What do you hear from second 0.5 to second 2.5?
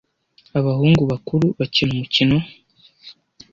Abahungu bakuru bakina umukino.